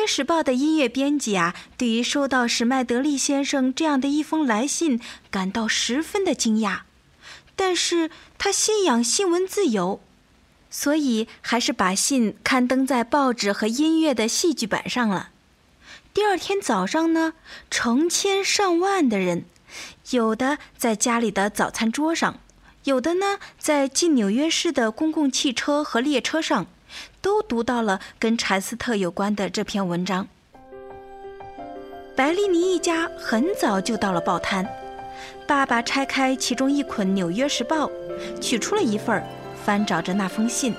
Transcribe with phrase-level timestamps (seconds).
[0.00, 4.98] 纽约时报》的音乐编辑啊，对于收到史麦德利先生这样的一封来信
[5.30, 6.80] 感到十分的惊讶，
[7.54, 10.00] 但是他信仰新闻自由，
[10.70, 15.28] 所以还是把信刊登在报纸和音乐的戏剧版上了。
[16.14, 17.34] 第二天早上呢，
[17.70, 19.44] 成千上万的人，
[20.12, 22.40] 有的在家里的早餐桌上，
[22.84, 26.66] 有的呢在进纽约市的公共汽车和列车上。
[27.20, 30.26] 都读到了跟柴斯特有关的这篇文章。
[32.16, 34.66] 白丽妮一家很早就到了报摊，
[35.46, 37.86] 爸爸拆开其中一捆《纽约时报》，
[38.40, 39.22] 取出了一份，
[39.64, 40.74] 翻找着那封信。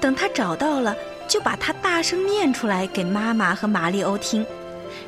[0.00, 0.94] 等他找到了，
[1.26, 4.46] 就把它大声念出来给妈妈和玛丽欧听，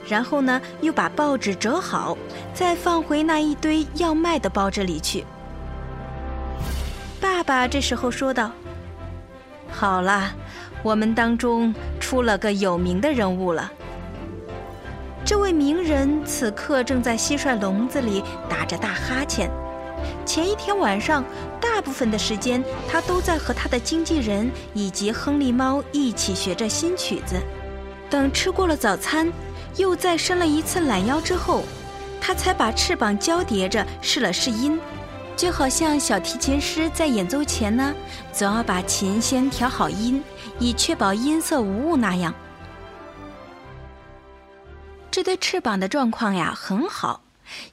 [0.06, 2.16] 然后呢，又把报纸折好，
[2.54, 5.24] 再放回那一堆要卖的报纸里去。
[7.20, 8.50] 爸爸这时候说道。
[9.70, 10.32] 好了，
[10.84, 13.72] 我们当中出了个有名的人物了。
[15.24, 19.50] 这位名人此刻正在蟋蟀笼子里打着大哈欠。
[20.26, 21.24] 前一天晚上，
[21.58, 27.36] 大部分的时间他都在和他的经纪人以及亨利猫一起学着新曲子。
[28.10, 29.32] 等吃过了早餐，
[29.78, 31.64] 又再伸了一次懒腰之后，
[32.20, 34.78] 他才把翅膀交叠着试了试音。
[35.36, 37.94] 就好像小提琴师在演奏前呢，
[38.32, 40.22] 总要把琴先调好音，
[40.58, 42.32] 以确保音色无误那样。
[45.10, 47.22] 这对翅膀的状况呀很好，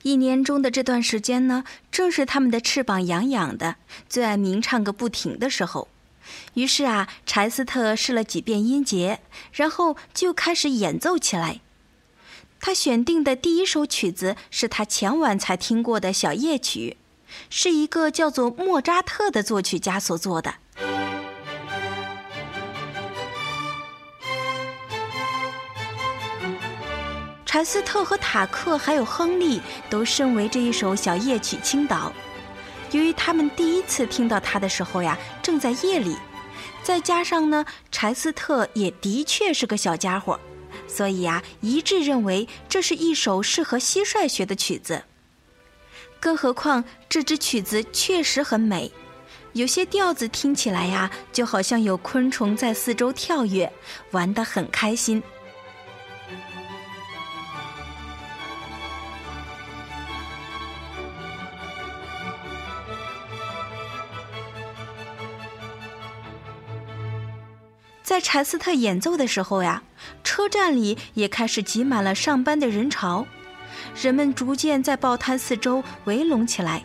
[0.02, 3.76] 一年中的这段时间呢，正是他们的翅膀痒痒的、
[4.10, 5.88] 最爱鸣唱个不停的时候。
[6.56, 9.22] 于是啊，柴斯特试了几遍音节，
[9.54, 11.62] 然后就开始演奏起来。
[12.60, 16.98] 他选定的第一首曲子是他前晚才听过的小夜曲。
[17.50, 20.56] 是一个叫做莫扎特的作曲家所做的。
[27.46, 32.12] 柴斯特和塔克还有亨利都深为这一首小夜曲倾倒。
[32.92, 36.16] 由于他们第一次听到它的时候呀，正在夜里，
[36.82, 40.40] 再加上呢，柴斯特也的确是个小家伙，
[40.88, 45.04] 所以呀，一致认为这是一首适合蟋蟀学的曲子。
[46.22, 48.92] 更何况这支曲子确实很美，
[49.54, 53.74] 有些调子听起来呀，就好像有昆虫在四周跳跃，
[54.12, 55.22] 玩得很开心。
[68.04, 69.82] 在柴斯特演奏的时候呀，
[70.24, 73.26] 车站里也开始挤满了上班的人潮。
[74.02, 76.84] 人们逐渐在报摊四周围拢起来，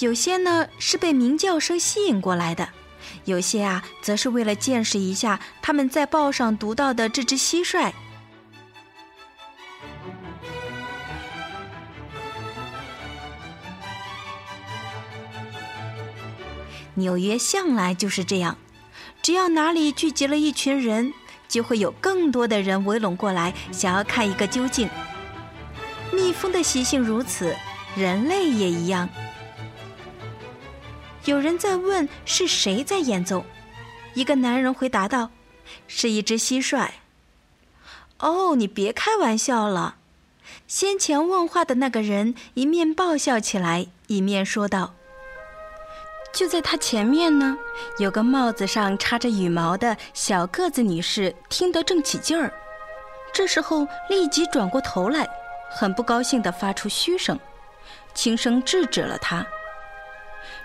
[0.00, 2.68] 有些呢是被鸣叫声吸引过来的，
[3.24, 7.92] 有些啊则是为了见识一下他们在报上读到的这只蟋蟀。
[16.94, 18.56] 纽约向来就是这样，
[19.20, 21.12] 只要哪里聚集了一群人，
[21.46, 24.88] 就会有更多的人围拢过来，想要看一个究竟。
[26.12, 27.54] 蜜蜂的习性如此，
[27.96, 29.08] 人类也一样。
[31.24, 33.44] 有人在问是谁在演奏，
[34.14, 35.30] 一个男人回答道
[35.88, 36.88] ：“是一只蟋蟀。”
[38.18, 39.96] 哦，你别开玩笑了！
[40.68, 44.94] 先前问话的那个人一面爆笑起来，一面说道
[46.32, 47.58] ：“就在他前面呢，
[47.98, 52.52] 有个帽子上插着羽毛的小个子女士，听得正起劲儿，
[53.34, 55.28] 这时候立即转过头来。”
[55.78, 57.38] 很不高兴地发出嘘声，
[58.14, 59.46] 轻声制止了他。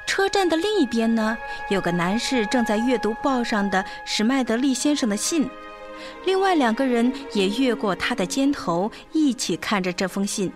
[0.08, 1.38] 车站的另一边呢，
[1.70, 5.50] 有个男士正在阅读报上的史麦德利先生的信，
[6.24, 10.50] 另外两个人也越过他的肩头，一起看着这封信。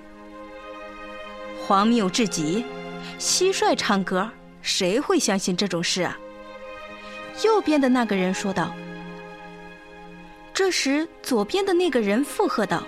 [1.67, 2.63] 荒谬至极！
[3.19, 4.31] 蟋蟀唱歌，
[4.61, 6.17] 谁会相信这种事啊？
[7.43, 8.73] 右边的那个人说道。
[10.53, 12.83] 这时，左边的那个人附和道：“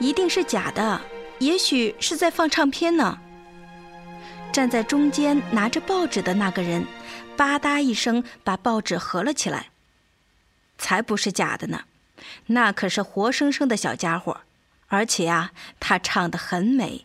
[0.00, 1.00] 一定是假的，
[1.38, 3.18] 也许是在放唱片呢。”
[4.52, 6.84] 站在中间拿着报纸的那个人，
[7.36, 9.68] 吧嗒一声把报纸合了起来。
[10.76, 11.84] 才不是假的呢，
[12.46, 14.40] 那可是活生生的小家伙，
[14.88, 17.04] 而且啊，他唱得很美，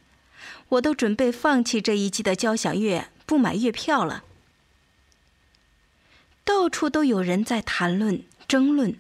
[0.70, 4.24] 我都准备放弃这一季的交响乐，不买月票了。
[6.44, 8.98] 到处都有人在谈论、争论，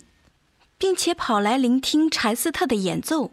[0.77, 3.31] 并且跑来聆听柴斯特的演奏。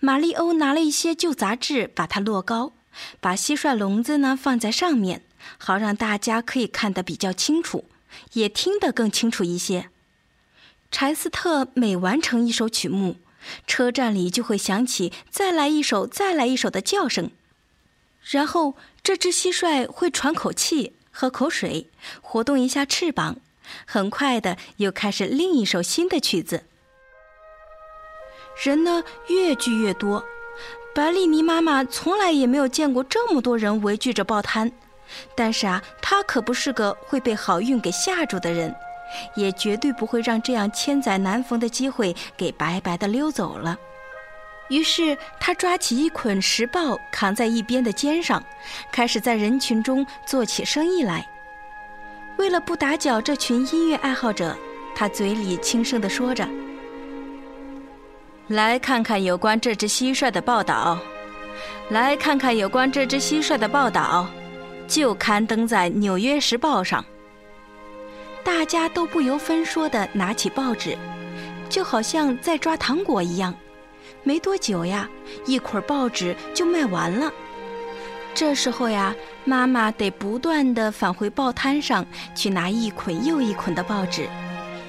[0.00, 2.72] 玛丽欧拿了一些旧杂志，把它摞高。
[3.20, 5.22] 把蟋蟀笼子呢放在上面，
[5.58, 7.84] 好让大家可以看得比较清楚，
[8.32, 9.90] 也听得更清楚一些。
[10.90, 13.16] 柴斯特每完成一首曲目，
[13.66, 17.30] 车站里就会响起“再来一首，再来一首”的叫声，
[18.22, 21.90] 然后这只蟋蟀会喘口气、喝口水、
[22.22, 23.36] 活动一下翅膀，
[23.84, 26.64] 很快的又开始另一首新的曲子。
[28.64, 30.24] 人呢越聚越多。
[30.94, 34.72] 白丽妮妈妈从来也没有见过这么多人围聚着报摊，
[35.34, 38.74] 但是啊，她可不是个会被好运给吓住的人，
[39.34, 43.76] 也绝对不会让这样千载难逢的机会给白白的溜走了。
[44.68, 48.42] 于是，她抓起一捆时报，扛在一边的肩上，
[48.90, 51.28] 开始在人群中做起生意来。
[52.38, 54.56] 为了不打搅这群音乐爱好者，
[54.94, 56.48] 她嘴里轻声地说着。
[58.48, 60.96] 来看看有关这只蟋蟀的报道，
[61.88, 64.28] 来看看有关这只蟋蟀的报道，
[64.86, 67.04] 就刊登在《纽约时报》上。
[68.44, 70.96] 大家都不由分说地拿起报纸，
[71.68, 73.52] 就好像在抓糖果一样。
[74.22, 75.08] 没多久呀，
[75.44, 77.32] 一捆报纸就卖完了。
[78.32, 79.12] 这时候呀，
[79.44, 82.06] 妈妈得不断地返回报摊上
[82.36, 84.28] 去拿一捆又一捆的报纸，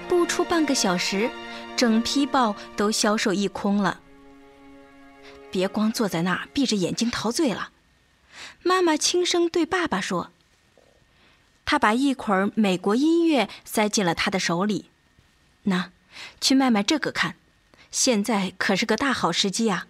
[0.07, 1.29] 不出半个小时。
[1.75, 3.99] 整批报都销售一空了。
[5.51, 7.69] 别光坐在那儿闭着眼睛陶醉了，
[8.63, 10.31] 妈妈轻声对爸爸说。
[11.65, 14.89] 他把一捆美国音乐塞进了他的手里，
[15.63, 15.91] 那，
[16.41, 17.35] 去卖卖这个看，
[17.91, 19.85] 现在可是个大好时机啊。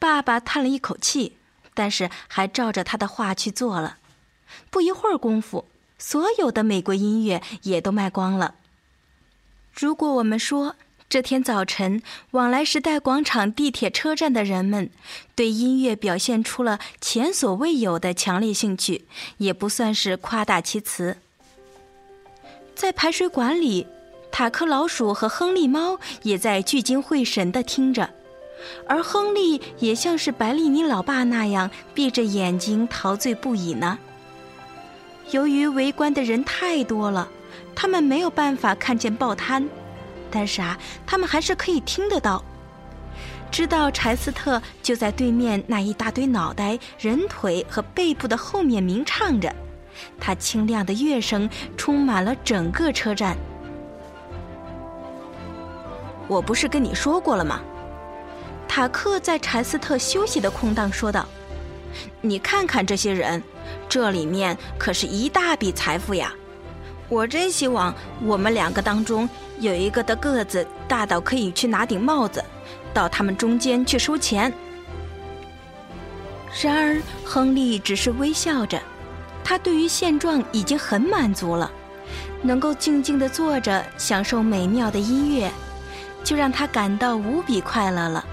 [0.00, 1.36] 爸爸叹了一口气，
[1.72, 3.98] 但是还照着他的话去做了。
[4.70, 5.66] 不一会儿功夫，
[5.98, 8.56] 所有的美国音乐也都卖光了。
[9.74, 10.76] 如果我们说
[11.08, 12.00] 这天早晨
[12.30, 14.88] 往来时代广场地铁车站的人们
[15.34, 19.04] 对音乐表现出了前所未有的强烈兴趣，
[19.38, 21.16] 也不算是夸大其词。
[22.76, 23.88] 在排水管里，
[24.30, 28.10] 塔克老鼠和亨利猫也在聚精会神地听着，
[28.86, 33.98] 而亨利也像是白丽妮老爸那样闭着眼睛陶醉不已呢。
[35.32, 37.28] 由于围观的人太多了。
[37.74, 39.68] 他们没有办法看见报摊，
[40.30, 42.42] 但是啊，他们还是可以听得到，
[43.50, 49.54] 知道柴斯特就在对面那一大堆脑袋、人腿和背部的后面鸣唱着，
[50.18, 53.36] 他清亮的乐声充满了整个车站。
[56.26, 57.60] 我不是跟你说过了吗？
[58.66, 61.28] 塔克在柴斯特休息的空档说道
[62.22, 63.42] ：“你看看这些人，
[63.88, 66.32] 这里面可是一大笔财富呀。”
[67.08, 69.28] 我真希望我们两个当中
[69.60, 72.42] 有一个的个子大到可以去拿顶帽子，
[72.92, 74.52] 到他们中间去收钱。
[76.62, 78.80] 然而，亨利只是微笑着，
[79.42, 81.70] 他对于现状已经很满足了，
[82.42, 85.50] 能够静静的坐着享受美妙的音乐，
[86.22, 88.24] 就让他感到无比快乐了。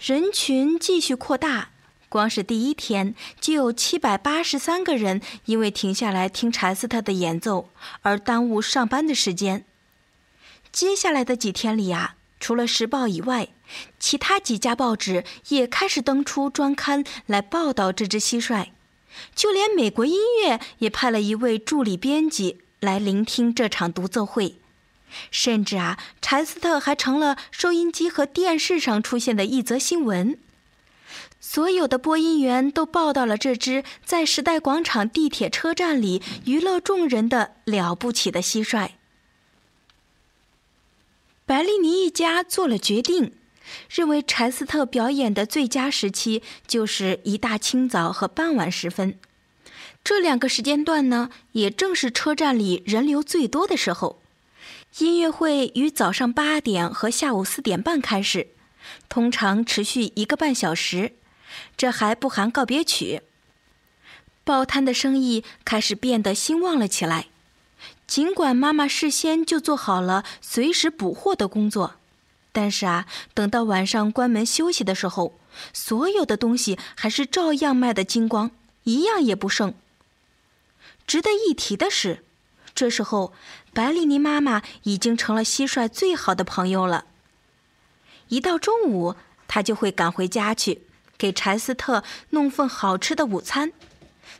[0.00, 1.68] 人群继续扩大。
[2.16, 7.68] 光是第一天就有七百八十三个人因为停下来听柴斯特的演奏
[8.00, 9.66] 而耽误上班的时间。
[10.72, 13.48] 接下来的几天里啊，除了《时报》以外，
[14.00, 18.68] 其他几家报纸也开始登出专刊来报道这只蟋蟀，
[19.34, 24.56] 就连美国音乐也派了一位助理编辑来聆听这场独奏会，
[25.30, 30.38] 甚至啊，柴斯特还成了收音机和电视上出现的一则新闻。
[31.38, 38.90] 所有的播音员都报道了这只在时代广场地铁车站里娱乐众人的了不起的蟋蟀。
[41.44, 43.32] 白丽妮一家做了决定，
[43.88, 49.16] 认为柴斯特表演的最佳时期就是一大清早和傍晚时分，
[50.02, 54.20] 这两个时间段呢，也正是车站里人流最多的时候。
[54.98, 58.48] 音乐会于早上八点和下午四点半开始，
[59.08, 61.12] 通常持续一个半小时。
[61.76, 63.22] 这还不含告别曲。
[64.44, 67.26] 报摊的生意开始变得兴旺了起来。
[68.06, 71.94] 尽管妈妈事先就做好了随时补货的工作，
[72.52, 75.38] 但是啊，等到晚上关门休息的时候，
[75.72, 78.52] 所有的东西还是照样卖得精光，
[78.84, 79.74] 一样也不剩。
[81.06, 82.24] 值得一提的是，
[82.74, 83.32] 这时候
[83.74, 87.06] 白丽妮妈妈已经成了蟋蟀最好的朋友了。
[88.28, 89.16] 一到中午，
[89.48, 90.82] 她就会赶回家去，
[91.18, 93.72] 给柴斯特弄份好吃的午餐，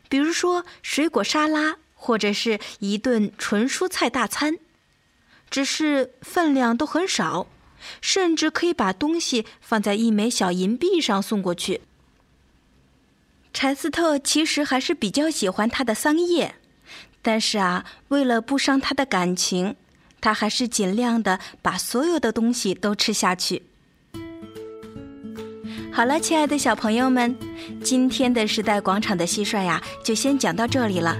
[0.09, 1.77] 比如说水果沙拉。
[1.99, 4.59] 或者是一顿纯蔬菜大餐，
[5.51, 7.49] 只是分量都很少，
[8.01, 11.81] 甚至可以把东西放在一枚小银币上送过去。
[13.53, 16.55] 柴斯特其实还是比较喜欢他的桑叶，
[17.23, 19.75] 但是啊，为了不伤他的感情，
[20.21, 23.63] 他还是尽量的把所有的东西都吃下去。
[25.97, 27.35] 好了，亲爱的小朋友们，
[27.83, 31.17] 今天的时代广场的蟋蟀呀，就先讲到这里了。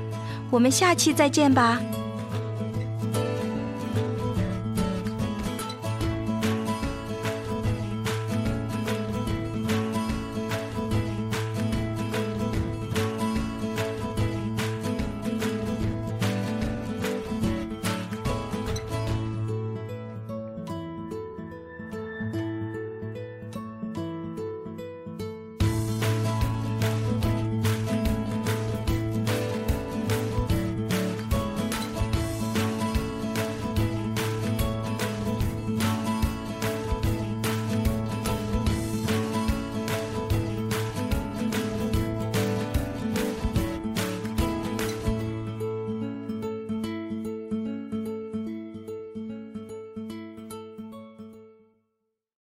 [0.51, 1.81] 我们下期再见吧。